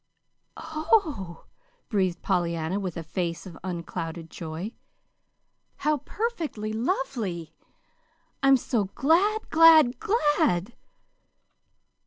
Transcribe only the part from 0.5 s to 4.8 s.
"Oh!" breathed Pollyanna, with a face of unclouded joy.